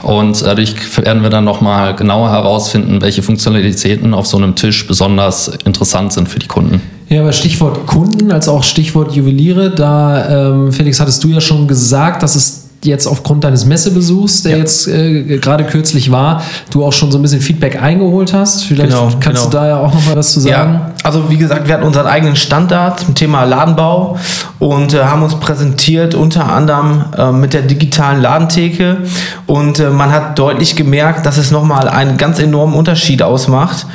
Und 0.02 0.44
dadurch 0.44 0.74
werden 0.98 1.22
wir 1.22 1.30
dann 1.30 1.44
nochmal 1.44 1.94
genauer 1.94 2.30
herausfinden, 2.30 3.00
welche 3.00 3.22
Funktionalitäten 3.22 4.14
auf 4.14 4.26
so 4.26 4.36
einem 4.36 4.56
Tisch 4.56 4.86
besonders 4.86 5.48
interessant 5.64 6.12
sind 6.12 6.28
für 6.28 6.40
die 6.40 6.48
Kunden. 6.48 6.82
Ja, 7.08 7.20
aber 7.20 7.32
Stichwort 7.32 7.86
Kunden, 7.86 8.32
als 8.32 8.48
auch 8.48 8.64
Stichwort 8.64 9.12
Juweliere, 9.12 9.70
da, 9.70 10.50
ähm, 10.50 10.72
Felix, 10.72 10.98
hattest 10.98 11.22
du 11.22 11.28
ja 11.28 11.40
schon 11.40 11.68
gesagt, 11.68 12.22
dass 12.22 12.34
es 12.34 12.61
jetzt 12.84 13.06
aufgrund 13.06 13.44
deines 13.44 13.64
Messebesuchs, 13.64 14.42
der 14.42 14.52
ja. 14.52 14.58
jetzt 14.58 14.88
äh, 14.88 15.38
gerade 15.38 15.64
kürzlich 15.64 16.10
war, 16.10 16.42
du 16.70 16.84
auch 16.84 16.92
schon 16.92 17.12
so 17.12 17.18
ein 17.18 17.22
bisschen 17.22 17.40
Feedback 17.40 17.80
eingeholt 17.80 18.32
hast. 18.32 18.64
Vielleicht 18.64 18.90
genau, 18.90 19.10
kannst 19.20 19.42
genau. 19.42 19.44
du 19.44 19.50
da 19.50 19.68
ja 19.68 19.78
auch 19.78 19.94
noch 19.94 20.06
mal 20.06 20.16
was 20.16 20.32
zu 20.32 20.40
sagen. 20.40 20.74
Ja, 20.74 20.91
also 21.02 21.30
wie 21.30 21.36
gesagt, 21.36 21.66
wir 21.66 21.74
hatten 21.74 21.84
unseren 21.84 22.06
eigenen 22.06 22.36
Standard 22.36 23.00
zum 23.00 23.14
Thema 23.14 23.44
Ladenbau 23.44 24.18
und 24.58 24.94
äh, 24.94 25.04
haben 25.04 25.22
uns 25.22 25.34
präsentiert 25.34 26.14
unter 26.14 26.52
anderem 26.52 27.04
äh, 27.16 27.32
mit 27.32 27.52
der 27.54 27.62
digitalen 27.62 28.20
Ladentheke 28.20 28.98
und 29.46 29.80
äh, 29.80 29.90
man 29.90 30.12
hat 30.12 30.38
deutlich 30.38 30.76
gemerkt, 30.76 31.26
dass 31.26 31.36
es 31.36 31.50
nochmal 31.50 31.88
einen 31.88 32.16
ganz 32.16 32.38
enormen 32.38 32.74
Unterschied 32.74 33.22
ausmacht, 33.22 33.86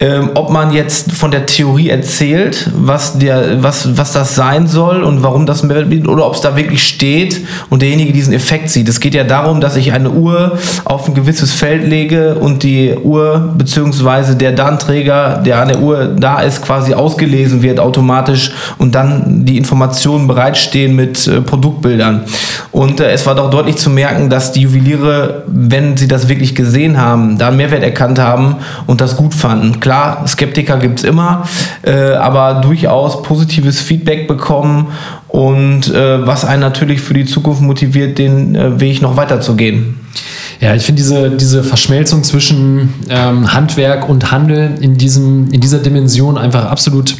ähm, 0.00 0.30
ob 0.34 0.50
man 0.50 0.72
jetzt 0.72 1.12
von 1.12 1.30
der 1.30 1.46
Theorie 1.46 1.90
erzählt, 1.90 2.70
was, 2.74 3.18
der, 3.18 3.62
was, 3.62 3.96
was 3.96 4.12
das 4.12 4.34
sein 4.34 4.66
soll 4.66 5.04
und 5.04 5.22
warum 5.22 5.46
das 5.46 5.66
bietet 5.66 6.08
oder 6.08 6.26
ob 6.26 6.34
es 6.34 6.40
da 6.40 6.56
wirklich 6.56 6.86
steht 6.86 7.46
und 7.70 7.82
derjenige 7.82 8.12
diesen 8.12 8.32
Effekt 8.32 8.70
sieht. 8.70 8.88
Es 8.88 9.00
geht 9.00 9.14
ja 9.14 9.24
darum, 9.24 9.60
dass 9.60 9.76
ich 9.76 9.92
eine 9.92 10.10
Uhr 10.10 10.58
auf 10.84 11.08
ein 11.08 11.14
gewisses 11.14 11.52
Feld 11.52 11.86
lege 11.86 12.34
und 12.34 12.62
die 12.62 12.94
Uhr 12.94 13.54
bzw. 13.56 14.34
der 14.34 14.52
Datenträger, 14.52 15.40
der 15.44 15.60
an 15.60 15.68
der 15.68 15.80
Uhr 15.80 16.06
da 16.16 16.40
ist, 16.40 16.55
quasi 16.62 16.94
ausgelesen 16.94 17.62
wird 17.62 17.80
automatisch 17.80 18.52
und 18.78 18.94
dann 18.94 19.44
die 19.44 19.56
Informationen 19.56 20.26
bereitstehen 20.26 20.94
mit 20.94 21.26
äh, 21.26 21.40
Produktbildern. 21.40 22.24
Und 22.72 23.00
äh, 23.00 23.10
es 23.10 23.26
war 23.26 23.34
doch 23.34 23.50
deutlich 23.50 23.76
zu 23.76 23.90
merken, 23.90 24.30
dass 24.30 24.52
die 24.52 24.62
Juweliere, 24.62 25.44
wenn 25.46 25.96
sie 25.96 26.08
das 26.08 26.28
wirklich 26.28 26.54
gesehen 26.54 27.00
haben, 27.00 27.38
da 27.38 27.48
einen 27.48 27.56
Mehrwert 27.56 27.82
erkannt 27.82 28.18
haben 28.18 28.56
und 28.86 29.00
das 29.00 29.16
gut 29.16 29.34
fanden. 29.34 29.80
Klar, 29.80 30.26
Skeptiker 30.26 30.78
gibt 30.78 31.00
es 31.00 31.04
immer, 31.04 31.44
äh, 31.82 32.12
aber 32.12 32.60
durchaus 32.60 33.22
positives 33.22 33.80
Feedback 33.80 34.28
bekommen 34.28 34.88
und 35.28 35.92
äh, 35.92 36.26
was 36.26 36.44
einen 36.44 36.60
natürlich 36.60 37.00
für 37.00 37.14
die 37.14 37.26
Zukunft 37.26 37.60
motiviert, 37.60 38.18
den 38.18 38.54
äh, 38.54 38.80
Weg 38.80 39.02
noch 39.02 39.16
weiterzugehen. 39.16 40.05
Ja, 40.60 40.74
ich 40.74 40.82
finde 40.82 41.02
diese, 41.02 41.30
diese 41.30 41.62
Verschmelzung 41.62 42.22
zwischen 42.22 42.94
ähm, 43.08 43.52
Handwerk 43.52 44.08
und 44.08 44.30
Handel 44.30 44.74
in, 44.80 44.96
diesem, 44.96 45.50
in 45.52 45.60
dieser 45.60 45.78
Dimension 45.78 46.38
einfach 46.38 46.66
absolut 46.66 47.16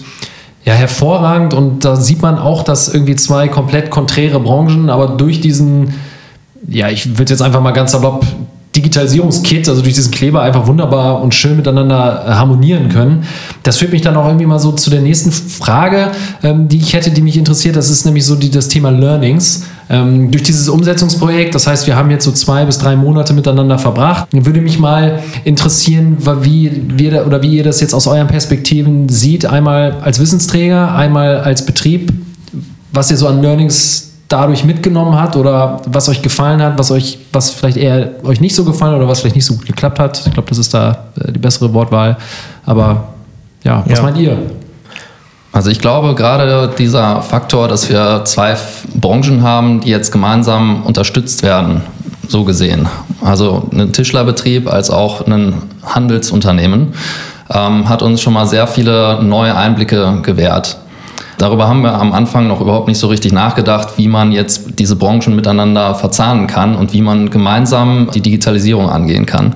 ja, 0.65 0.75
hervorragend. 0.75 1.55
Und 1.55 1.85
da 1.85 1.97
sieht 1.97 2.23
man 2.23 2.39
auch, 2.39 2.63
dass 2.63 2.93
irgendwie 2.93 3.17
zwei 3.17 3.49
komplett 3.49 3.91
konträre 3.91 4.41
Branchen, 4.41 4.91
aber 4.91 5.09
durch 5.09 5.41
diesen, 5.41 5.95
ja, 6.69 6.89
ich 6.89 7.19
würde 7.19 7.33
jetzt 7.33 7.43
einfach 7.43 7.61
mal 7.61 7.73
ganz 7.73 7.93
salopp 7.93 8.25
Digitalisierungskit, 8.77 9.69
also 9.69 9.81
durch 9.81 9.95
diesen 9.95 10.11
Kleber 10.11 10.43
einfach 10.43 10.67
wunderbar 10.67 11.23
und 11.23 11.35
schön 11.35 11.57
miteinander 11.57 12.25
äh, 12.27 12.33
harmonieren 12.33 12.91
können. 12.91 13.25
Das 13.63 13.79
führt 13.79 13.93
mich 13.93 14.03
dann 14.03 14.17
auch 14.17 14.27
irgendwie 14.27 14.45
mal 14.47 14.59
so 14.59 14.73
zu 14.73 14.91
der 14.91 15.01
nächsten 15.01 15.33
Frage, 15.33 16.11
ähm, 16.43 16.69
die 16.69 16.77
ich 16.77 16.93
hätte, 16.93 17.11
die 17.11 17.23
mich 17.23 17.39
interessiert. 17.39 17.77
Das 17.77 17.89
ist 17.89 18.05
nämlich 18.05 18.27
so 18.27 18.37
die, 18.37 18.51
das 18.51 18.69
Thema 18.69 18.91
Learnings. 18.91 19.65
Ähm, 19.89 20.31
durch 20.31 20.43
dieses 20.43 20.69
Umsetzungsprojekt, 20.69 21.55
das 21.55 21.67
heißt, 21.67 21.87
wir 21.87 21.97
haben 21.97 22.11
jetzt 22.11 22.25
so 22.25 22.33
zwei 22.33 22.65
bis 22.65 22.79
drei 22.79 22.97
Monate 22.97 23.33
miteinander 23.35 23.79
verbracht. 23.79 24.29
Würde 24.33 24.61
mich 24.61 24.79
mal 24.79 25.21
interessieren, 25.45 26.17
wie 26.41 26.83
wir 26.89 27.27
oder 27.27 27.43
wie 27.43 27.57
ihr 27.57 27.65
das 27.65 27.81
jetzt 27.81 27.95
aus 27.95 28.07
euren 28.07 28.27
Perspektiven 28.27 29.09
sieht. 29.09 29.47
Einmal 29.47 29.99
als 30.03 30.19
Wissensträger, 30.19 30.95
einmal 30.95 31.39
als 31.39 31.65
Betrieb, 31.65 32.13
was 32.93 33.11
ihr 33.11 33.17
so 33.17 33.29
an 33.29 33.41
Learnings 33.43 34.07
dadurch 34.29 34.65
mitgenommen 34.65 35.19
hat 35.21 35.37
oder 35.37 35.81
was 35.87 36.09
euch 36.09 36.21
gefallen 36.21 36.61
hat, 36.61 36.79
was 36.79 36.91
euch, 36.91 37.19
was 37.33 37.51
vielleicht 37.51 37.77
eher 37.77 38.11
euch 38.25 38.41
nicht 38.41 38.57
so 38.57 38.65
gefallen 38.65 38.97
oder 38.97 39.07
was 39.07 39.21
vielleicht 39.21 39.37
nicht 39.37 39.45
so 39.45 39.55
gut 39.55 39.67
geklappt 39.67 40.01
hat. 40.01 40.27
Ich 40.27 40.33
glaube, 40.33 40.49
das 40.49 40.59
ist 40.59 40.75
da 40.75 41.05
äh, 41.21 41.31
die 41.31 41.39
bessere 41.39 41.73
Wortwahl. 41.73 42.17
Aber 42.65 43.09
ja, 43.63 43.85
was 43.87 43.99
ja. 43.99 44.03
meint 44.03 44.19
ihr? 44.19 44.37
Also 45.57 45.71
ich 45.71 45.79
glaube 45.79 46.15
gerade 46.15 46.71
dieser 46.77 47.23
Faktor, 47.23 47.67
dass 47.67 47.89
wir 47.89 48.27
zwei 48.27 48.59
Branchen 48.95 49.43
haben, 49.43 49.81
die 49.81 49.89
jetzt 49.89 50.13
gemeinsam 50.13 50.83
unterstützt 50.83 51.43
werden, 51.43 51.81
so 52.29 52.45
gesehen. 52.45 52.87
Also 53.23 53.67
einen 53.73 53.91
Tischlerbetrieb 53.91 54.71
als 54.71 54.91
auch 54.91 55.27
ein 55.27 55.55
Handelsunternehmen, 55.83 56.93
ähm, 57.49 57.89
hat 57.89 58.03
uns 58.03 58.21
schon 58.21 58.35
mal 58.35 58.45
sehr 58.45 58.67
viele 58.67 59.23
neue 59.23 59.57
Einblicke 59.57 60.19
gewährt. 60.21 60.77
Darüber 61.39 61.69
haben 61.69 61.81
wir 61.81 61.95
am 61.95 62.13
Anfang 62.13 62.49
noch 62.49 62.61
überhaupt 62.61 62.89
nicht 62.89 62.99
so 62.99 63.07
richtig 63.07 63.33
nachgedacht, 63.33 63.95
wie 63.97 64.09
man 64.09 64.33
jetzt 64.33 64.79
diese 64.79 64.97
Branchen 64.97 65.35
miteinander 65.35 65.95
verzahnen 65.95 66.49
kann 66.49 66.77
und 66.77 66.93
wie 66.93 67.01
man 67.01 67.31
gemeinsam 67.31 68.11
die 68.13 68.21
Digitalisierung 68.21 68.91
angehen 68.91 69.25
kann. 69.25 69.55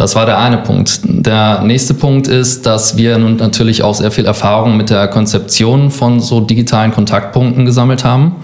Das 0.00 0.14
war 0.14 0.24
der 0.24 0.38
eine 0.38 0.56
Punkt. 0.56 1.00
Der 1.04 1.60
nächste 1.60 1.92
Punkt 1.92 2.26
ist, 2.26 2.64
dass 2.64 2.96
wir 2.96 3.18
nun 3.18 3.36
natürlich 3.36 3.82
auch 3.82 3.94
sehr 3.94 4.10
viel 4.10 4.24
Erfahrung 4.24 4.78
mit 4.78 4.88
der 4.88 5.08
Konzeption 5.08 5.90
von 5.90 6.20
so 6.20 6.40
digitalen 6.40 6.90
Kontaktpunkten 6.90 7.66
gesammelt 7.66 8.02
haben 8.02 8.36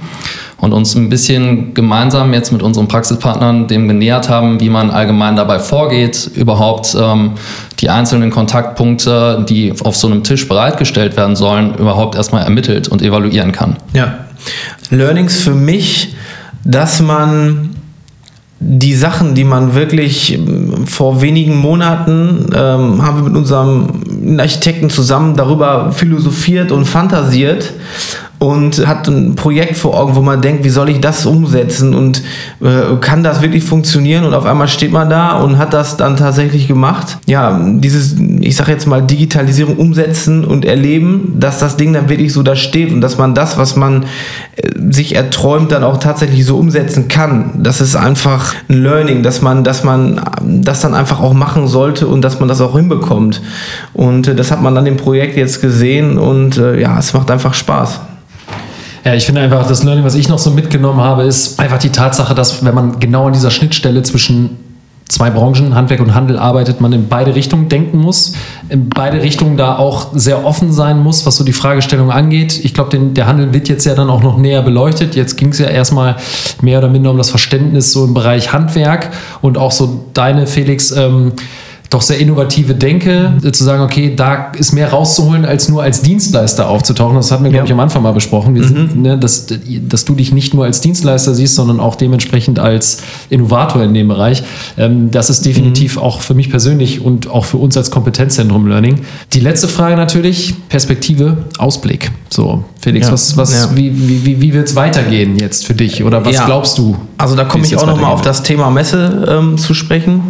und 0.58 0.74
uns 0.74 0.94
ein 0.94 1.08
bisschen 1.08 1.72
gemeinsam 1.72 2.34
jetzt 2.34 2.52
mit 2.52 2.62
unseren 2.62 2.88
Praxispartnern 2.88 3.68
dem 3.68 3.88
genähert 3.88 4.28
haben, 4.28 4.60
wie 4.60 4.68
man 4.68 4.90
allgemein 4.90 5.34
dabei 5.34 5.58
vorgeht, 5.58 6.30
überhaupt 6.34 6.94
ähm, 6.94 7.32
die 7.78 7.88
einzelnen 7.88 8.30
Kontaktpunkte, 8.30 9.46
die 9.48 9.72
auf 9.82 9.96
so 9.96 10.08
einem 10.08 10.24
Tisch 10.24 10.46
bereitgestellt 10.46 11.16
werden 11.16 11.36
sollen, 11.36 11.74
überhaupt 11.78 12.16
erstmal 12.16 12.42
ermittelt 12.42 12.88
und 12.88 13.00
evaluieren 13.00 13.52
kann. 13.52 13.76
Ja. 13.94 14.26
Learnings 14.90 15.40
für 15.40 15.54
mich, 15.54 16.14
dass 16.64 17.00
man 17.00 17.75
die 18.58 18.94
Sachen, 18.94 19.34
die 19.34 19.44
man 19.44 19.74
wirklich 19.74 20.34
ähm, 20.34 20.86
vor 20.86 21.20
wenigen 21.20 21.56
Monaten 21.56 22.46
ähm, 22.54 23.04
haben 23.04 23.18
wir 23.18 23.28
mit 23.28 23.36
unserem 23.36 24.38
Architekten 24.38 24.88
zusammen 24.88 25.36
darüber 25.36 25.92
philosophiert 25.92 26.72
und 26.72 26.86
fantasiert 26.86 27.74
und 28.38 28.86
hat 28.86 29.08
ein 29.08 29.34
Projekt 29.34 29.76
vor 29.76 29.98
Augen, 29.98 30.14
wo 30.14 30.20
man 30.20 30.42
denkt, 30.42 30.62
wie 30.64 30.68
soll 30.68 30.90
ich 30.90 31.00
das 31.00 31.24
umsetzen 31.24 31.94
und 31.94 32.22
äh, 32.60 32.96
kann 33.00 33.22
das 33.22 33.40
wirklich 33.40 33.64
funktionieren? 33.64 34.24
Und 34.24 34.34
auf 34.34 34.44
einmal 34.44 34.68
steht 34.68 34.92
man 34.92 35.08
da 35.08 35.32
und 35.38 35.56
hat 35.56 35.72
das 35.72 35.96
dann 35.96 36.16
tatsächlich 36.16 36.68
gemacht. 36.68 37.18
Ja, 37.26 37.58
dieses, 37.64 38.16
ich 38.40 38.54
sage 38.56 38.72
jetzt 38.72 38.86
mal, 38.86 39.00
Digitalisierung 39.00 39.76
umsetzen 39.76 40.44
und 40.44 40.66
erleben, 40.66 41.36
dass 41.38 41.58
das 41.58 41.76
Ding 41.78 41.94
dann 41.94 42.10
wirklich 42.10 42.32
so 42.32 42.42
da 42.42 42.56
steht 42.56 42.92
und 42.92 43.00
dass 43.00 43.16
man 43.16 43.34
das, 43.34 43.56
was 43.56 43.74
man 43.74 44.04
äh, 44.56 44.70
sich 44.90 45.14
erträumt, 45.14 45.72
dann 45.72 45.82
auch 45.82 45.96
tatsächlich 45.96 46.44
so 46.44 46.58
umsetzen 46.58 47.08
kann. 47.08 47.52
Das 47.62 47.80
ist 47.80 47.96
einfach 47.96 48.54
ein 48.68 48.82
Learning, 48.82 49.22
dass 49.22 49.40
man, 49.40 49.64
dass 49.64 49.82
man 49.82 50.20
das 50.42 50.80
dann 50.80 50.94
einfach 50.94 51.20
auch 51.20 51.32
machen 51.32 51.68
sollte 51.68 52.06
und 52.06 52.20
dass 52.20 52.38
man 52.38 52.48
das 52.48 52.60
auch 52.60 52.76
hinbekommt. 52.76 53.40
Und 53.94 54.28
äh, 54.28 54.34
das 54.34 54.50
hat 54.50 54.62
man 54.62 54.74
dann 54.74 54.84
im 54.84 54.98
Projekt 54.98 55.38
jetzt 55.38 55.62
gesehen 55.62 56.18
und 56.18 56.58
äh, 56.58 56.78
ja, 56.78 56.98
es 56.98 57.14
macht 57.14 57.30
einfach 57.30 57.54
Spaß. 57.54 58.00
Ja, 59.06 59.14
ich 59.14 59.24
finde 59.24 59.40
einfach, 59.40 59.68
das 59.68 59.84
Learning, 59.84 60.04
was 60.04 60.16
ich 60.16 60.28
noch 60.28 60.40
so 60.40 60.50
mitgenommen 60.50 60.98
habe, 61.00 61.22
ist 61.22 61.60
einfach 61.60 61.78
die 61.78 61.90
Tatsache, 61.90 62.34
dass 62.34 62.64
wenn 62.64 62.74
man 62.74 62.98
genau 62.98 63.28
an 63.28 63.32
dieser 63.32 63.52
Schnittstelle 63.52 64.02
zwischen 64.02 64.56
zwei 65.06 65.30
Branchen, 65.30 65.76
Handwerk 65.76 66.00
und 66.00 66.12
Handel 66.12 66.36
arbeitet, 66.36 66.80
man 66.80 66.92
in 66.92 67.06
beide 67.06 67.36
Richtungen 67.36 67.68
denken 67.68 67.98
muss, 67.98 68.32
in 68.68 68.88
beide 68.88 69.22
Richtungen 69.22 69.56
da 69.56 69.76
auch 69.76 70.08
sehr 70.14 70.44
offen 70.44 70.72
sein 70.72 71.00
muss, 71.00 71.24
was 71.24 71.36
so 71.36 71.44
die 71.44 71.52
Fragestellung 71.52 72.10
angeht. 72.10 72.58
Ich 72.64 72.74
glaube, 72.74 72.98
der 72.98 73.26
Handel 73.28 73.54
wird 73.54 73.68
jetzt 73.68 73.84
ja 73.84 73.94
dann 73.94 74.10
auch 74.10 74.24
noch 74.24 74.38
näher 74.38 74.62
beleuchtet. 74.62 75.14
Jetzt 75.14 75.36
ging 75.36 75.50
es 75.50 75.60
ja 75.60 75.68
erstmal 75.68 76.16
mehr 76.60 76.78
oder 76.78 76.88
minder 76.88 77.12
um 77.12 77.16
das 77.16 77.30
Verständnis 77.30 77.92
so 77.92 78.06
im 78.06 78.12
Bereich 78.12 78.52
Handwerk 78.52 79.12
und 79.40 79.56
auch 79.56 79.70
so 79.70 80.06
deine, 80.14 80.48
Felix, 80.48 80.90
ähm, 80.90 81.30
doch 81.96 82.02
sehr 82.02 82.18
innovative 82.18 82.74
Denke, 82.74 83.32
zu 83.52 83.64
sagen, 83.64 83.82
okay, 83.82 84.12
da 84.14 84.52
ist 84.52 84.72
mehr 84.72 84.90
rauszuholen, 84.90 85.46
als 85.46 85.70
nur 85.70 85.82
als 85.82 86.02
Dienstleister 86.02 86.68
aufzutauchen. 86.68 87.16
Das 87.16 87.30
hatten 87.30 87.42
wir, 87.44 87.50
ja. 87.50 87.54
glaube 87.54 87.68
ich, 87.68 87.72
am 87.72 87.80
Anfang 87.80 88.02
mal 88.02 88.12
besprochen. 88.12 88.52
Mhm. 88.52 88.62
sind, 88.62 88.96
ne, 89.02 89.18
dass, 89.18 89.46
dass 89.88 90.04
du 90.04 90.14
dich 90.14 90.30
nicht 90.30 90.52
nur 90.52 90.66
als 90.66 90.82
Dienstleister 90.82 91.34
siehst, 91.34 91.54
sondern 91.54 91.80
auch 91.80 91.96
dementsprechend 91.96 92.58
als 92.58 92.98
Innovator 93.30 93.82
in 93.82 93.94
dem 93.94 94.08
Bereich. 94.08 94.42
Ähm, 94.76 95.10
das 95.10 95.30
ist 95.30 95.46
definitiv 95.46 95.96
mhm. 95.96 96.02
auch 96.02 96.20
für 96.20 96.34
mich 96.34 96.50
persönlich 96.50 97.00
und 97.00 97.30
auch 97.30 97.46
für 97.46 97.56
uns 97.56 97.78
als 97.78 97.90
Kompetenzzentrum 97.90 98.66
Learning. 98.66 99.00
Die 99.32 99.40
letzte 99.40 99.66
Frage 99.66 99.96
natürlich, 99.96 100.54
Perspektive, 100.68 101.38
Ausblick. 101.56 102.10
So, 102.28 102.62
Felix, 102.78 103.06
ja. 103.06 103.12
was, 103.14 103.36
was, 103.38 103.70
ja. 103.70 103.70
wie, 103.74 104.24
wie, 104.26 104.42
wie 104.42 104.52
wird 104.52 104.68
es 104.68 104.76
weitergehen 104.76 105.38
jetzt 105.38 105.64
für 105.64 105.74
dich? 105.74 106.04
Oder 106.04 106.26
was 106.26 106.44
glaubst 106.44 106.76
du? 106.76 106.94
Also 107.16 107.36
da 107.36 107.44
komme 107.44 107.64
ich 107.64 107.74
auch 107.74 107.86
nochmal 107.86 108.12
auf 108.12 108.20
das 108.20 108.42
Thema 108.42 108.70
Messe 108.70 109.26
ähm, 109.30 109.56
zu 109.56 109.72
sprechen 109.72 110.20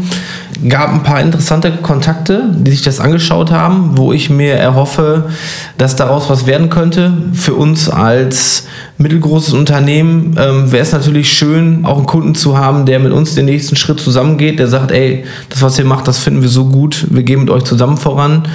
gab 0.69 0.93
ein 0.93 1.03
paar 1.03 1.21
interessante 1.21 1.71
Kontakte, 1.73 2.45
die 2.53 2.71
sich 2.71 2.83
das 2.83 3.01
angeschaut 3.01 3.51
haben, 3.51 3.97
wo 3.97 4.13
ich 4.13 4.31
mir 4.31 4.55
erhoffe, 4.55 5.31
dass 5.79 5.97
daraus 5.97 6.31
was 6.31 6.47
werden 6.47 6.71
könnte. 6.71 7.13
Für 7.33 7.55
uns 7.55 7.89
als 7.89 8.67
mittelgroßes 8.99 9.53
Unternehmen 9.53 10.37
ähm, 10.39 10.73
wäre 10.73 10.83
es 10.83 10.93
natürlich 10.93 11.31
schön, 11.33 11.85
auch 11.85 11.99
einen 11.99 12.07
Kunden 12.07 12.35
zu 12.35 12.57
haben, 12.57 12.87
der 12.87 12.99
mit 12.99 13.13
uns 13.13 13.35
den 13.35 13.45
nächsten 13.45 13.77
Schritt 13.77 14.01
zusammengeht, 14.01 14.59
der 14.59 14.69
sagt, 14.69 14.91
ey, 14.91 15.25
das, 15.51 15.61
was 15.61 15.79
ihr 15.79 15.85
macht, 15.85 16.09
das 16.09 16.19
finden 16.19 16.41
wir 16.41 16.49
so 16.49 16.65
gut, 16.67 17.07
wir 17.11 17.23
gehen 17.23 17.41
mit 17.41 17.51
euch 17.51 17.65
zusammen 17.65 17.99
voran. 17.99 18.49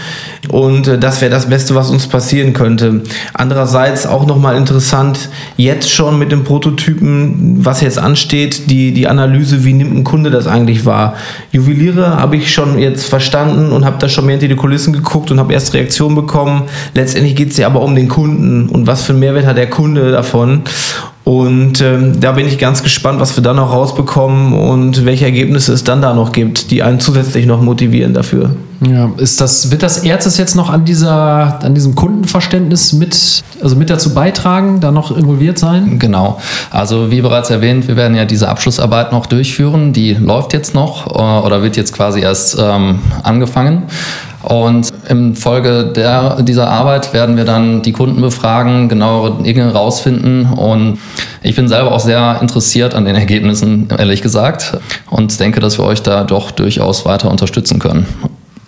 Und 0.50 0.88
äh, 0.88 0.98
das 0.98 1.22
wäre 1.22 1.30
das 1.30 1.48
Beste, 1.48 1.76
was 1.76 1.92
uns 1.92 2.08
passieren 2.08 2.54
könnte. 2.54 3.04
Andererseits 3.34 4.08
auch 4.08 4.26
nochmal 4.26 4.56
interessant, 4.56 5.30
jetzt 5.58 5.92
schon 5.92 6.18
mit 6.18 6.32
dem 6.32 6.44
Prototypen, 6.44 7.64
was 7.64 7.82
jetzt 7.82 8.00
ansteht, 8.00 8.70
die, 8.72 8.94
die 8.94 9.08
Analyse, 9.08 9.64
wie 9.64 9.74
nimmt 9.74 9.96
ein 9.96 10.04
Kunde 10.04 10.32
das 10.32 10.48
eigentlich 10.48 10.86
wahr. 10.86 11.14
Juweliere 11.52 12.18
habe 12.18 12.36
ich 12.36 12.52
schon 12.52 12.80
jetzt 12.80 13.06
verstanden 13.06 13.72
und 13.72 13.86
habe 13.86 13.98
da 14.00 14.10
schon 14.10 14.26
mehr 14.26 14.38
hinter 14.38 14.48
die 14.48 14.56
Kulissen 14.56 14.92
geguckt 14.92 15.30
und 15.30 15.40
habe 15.40 15.54
erst 15.54 15.76
Reaktionen 15.76 16.16
bekommen. 16.16 16.64
Letztendlich 16.96 17.36
geht 17.36 17.52
es 17.52 17.58
ja 17.58 17.68
aber 17.68 17.82
um 17.82 17.94
den 17.94 18.08
Kunden 18.08 18.70
und 18.70 18.88
was 18.88 19.04
für 19.04 19.12
einen 19.12 19.20
Mehrwert 19.20 19.46
hat 19.46 19.58
der 19.58 19.70
Kunde 19.70 20.12
davon 20.12 20.31
davon. 20.32 20.64
Und 21.24 21.82
ähm, 21.82 22.20
da 22.20 22.32
bin 22.32 22.48
ich 22.48 22.58
ganz 22.58 22.82
gespannt, 22.82 23.20
was 23.20 23.36
wir 23.38 23.44
da 23.44 23.54
noch 23.54 23.72
rausbekommen 23.72 24.54
und 24.54 25.06
welche 25.06 25.26
Ergebnisse 25.26 25.72
es 25.72 25.84
dann 25.84 26.02
da 26.02 26.16
noch 26.16 26.32
gibt, 26.32 26.72
die 26.72 26.82
einen 26.82 27.00
zusätzlich 27.00 27.46
noch 27.46 27.62
motivieren 27.62 28.16
dafür. 28.16 28.56
Ja, 28.82 29.12
ist 29.18 29.40
das, 29.40 29.70
wird 29.70 29.84
das 29.84 30.00
Erzes 30.00 30.38
jetzt 30.38 30.56
noch 30.56 30.72
an, 30.72 30.84
dieser, 30.84 31.64
an 31.64 31.76
diesem 31.76 31.94
Kundenverständnis 31.94 32.94
mit, 32.94 33.44
also 33.62 33.76
mit 33.76 33.92
dazu 33.92 34.16
beitragen, 34.16 34.80
da 34.80 34.92
noch 34.92 35.16
involviert 35.16 35.60
sein? 35.60 36.00
Genau. 36.00 36.40
Also 36.72 37.12
wie 37.12 37.22
bereits 37.22 37.52
erwähnt, 37.52 37.88
wir 37.88 37.96
werden 37.96 38.18
ja 38.18 38.26
diese 38.26 38.50
Abschlussarbeit 38.50 39.12
noch 39.12 39.28
durchführen. 39.28 39.94
Die 39.94 40.16
läuft 40.16 40.54
jetzt 40.54 40.74
noch 40.74 41.06
äh, 41.06 41.46
oder 41.46 41.62
wird 41.62 41.78
jetzt 41.78 41.94
quasi 41.94 42.22
erst 42.22 42.58
ähm, 42.60 43.00
angefangen. 43.22 43.84
Und 44.42 44.91
im 45.12 45.36
Folge 45.36 45.92
der, 45.94 46.42
dieser 46.42 46.70
Arbeit 46.70 47.14
werden 47.14 47.36
wir 47.36 47.44
dann 47.44 47.82
die 47.82 47.92
Kunden 47.92 48.22
befragen, 48.22 48.88
genauere 48.88 49.44
Dinge 49.44 49.74
rausfinden. 49.74 50.46
Und 50.54 51.00
ich 51.44 51.56
bin 51.56 51.68
selber 51.68 51.92
auch 51.92 52.00
sehr 52.00 52.40
interessiert 52.42 52.96
an 52.96 53.04
den 53.04 53.16
Ergebnissen, 53.16 53.90
ehrlich 53.96 54.22
gesagt. 54.22 54.78
Und 55.10 55.38
denke, 55.40 55.60
dass 55.60 55.78
wir 55.78 55.84
euch 55.84 56.02
da 56.02 56.24
doch 56.24 56.52
durchaus 56.52 57.06
weiter 57.06 57.30
unterstützen 57.30 57.78
können. 57.78 58.06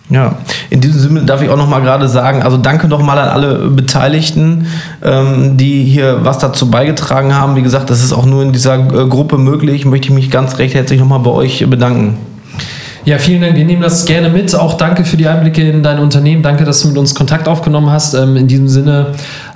Ja, 0.10 0.36
in 0.70 0.82
diesem 0.82 1.00
Sinne 1.00 1.24
darf 1.24 1.42
ich 1.42 1.50
auch 1.50 1.56
noch 1.58 1.70
mal 1.70 1.80
gerade 1.80 2.10
sagen, 2.10 2.44
also 2.44 2.58
danke 2.58 2.90
noch 2.90 3.02
mal 3.02 3.18
an 3.18 3.30
alle 3.30 3.70
Beteiligten, 3.70 4.68
ähm, 5.02 5.56
die 5.56 5.86
hier 5.86 6.26
was 6.26 6.40
dazu 6.40 6.70
beigetragen 6.70 7.34
haben. 7.34 7.56
Wie 7.56 7.64
gesagt, 7.64 7.90
das 7.90 8.04
ist 8.04 8.12
auch 8.12 8.26
nur 8.26 8.44
in 8.44 8.52
dieser 8.52 8.76
äh, 8.76 9.08
Gruppe 9.08 9.38
möglich. 9.38 9.86
Möchte 9.86 10.10
ich 10.10 10.14
mich 10.14 10.30
ganz 10.30 10.60
recht 10.60 10.76
herzlich 10.76 11.00
noch 11.00 11.08
mal 11.08 11.20
bei 11.20 11.32
euch 11.32 11.66
bedanken. 11.70 12.18
Ja, 13.06 13.18
vielen 13.18 13.42
Dank. 13.42 13.58
Wir 13.58 13.66
nehmen 13.66 13.82
das 13.82 14.06
gerne 14.06 14.30
mit. 14.30 14.56
Auch 14.56 14.76
danke 14.76 15.04
für 15.04 15.18
die 15.18 15.28
Einblicke 15.28 15.62
in 15.62 15.84
dein 15.84 16.00
Unternehmen. 16.00 16.42
Danke, 16.42 16.64
dass 16.64 16.82
du 16.82 16.88
mit 16.88 16.98
uns 16.98 17.14
Kontakt 17.14 17.50
aufgenommen 17.50 17.90
hast. 17.90 18.14
Ähm, 18.14 18.38
in 18.38 18.48
diesem 18.48 18.70
Sinne 18.70 19.08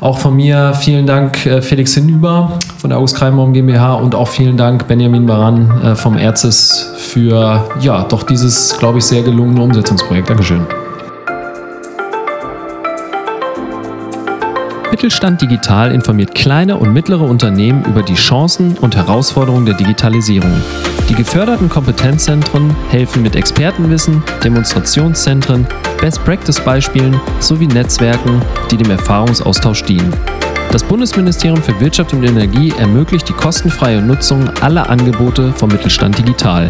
auch 0.01 0.17
von 0.17 0.35
mir 0.35 0.73
vielen 0.73 1.05
Dank 1.05 1.45
äh, 1.45 1.61
Felix 1.61 1.93
Hinüber 1.93 2.59
von 2.77 2.89
der 2.89 2.99
August 2.99 3.15
Kreimbaum 3.15 3.53
GmbH 3.53 3.93
und 3.93 4.15
auch 4.15 4.27
vielen 4.27 4.57
Dank 4.57 4.85
Benjamin 4.89 5.25
Baran 5.25 5.81
äh, 5.81 5.95
vom 5.95 6.17
Erzes 6.17 6.91
für 6.97 7.63
ja 7.79 8.03
doch 8.03 8.23
dieses, 8.23 8.77
glaube 8.79 8.97
ich, 8.97 9.05
sehr 9.05 9.23
gelungene 9.23 9.61
Umsetzungsprojekt. 9.61 10.29
Dankeschön. 10.29 10.67
Mittelstand 14.91 15.41
Digital 15.41 15.93
informiert 15.93 16.35
kleine 16.35 16.75
und 16.75 16.91
mittlere 16.91 17.21
Unternehmen 17.21 17.85
über 17.85 18.03
die 18.03 18.15
Chancen 18.15 18.77
und 18.81 18.97
Herausforderungen 18.97 19.65
der 19.65 19.75
Digitalisierung. 19.75 20.51
Die 21.09 21.15
geförderten 21.15 21.69
Kompetenzzentren 21.69 22.75
helfen 22.89 23.23
mit 23.23 23.35
Expertenwissen, 23.37 24.21
Demonstrationszentren, 24.43 25.65
Best-Practice-Beispielen 26.01 27.19
sowie 27.39 27.67
Netzwerken, 27.67 28.41
die 28.69 28.77
dem 28.77 28.91
Erfahrungsaustausch 28.91 29.83
dienen. 29.83 30.13
Das 30.71 30.83
Bundesministerium 30.83 31.63
für 31.63 31.79
Wirtschaft 31.79 32.11
und 32.13 32.23
Energie 32.23 32.73
ermöglicht 32.77 33.29
die 33.29 33.33
kostenfreie 33.33 34.01
Nutzung 34.01 34.49
aller 34.59 34.89
Angebote 34.89 35.53
vom 35.53 35.69
Mittelstand 35.69 36.17
Digital. 36.17 36.69